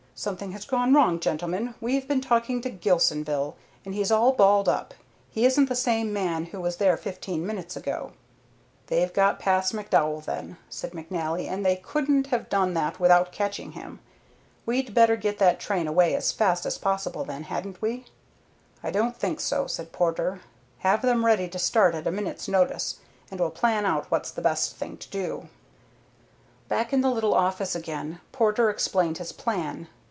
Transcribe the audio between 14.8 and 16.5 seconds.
better get that train away as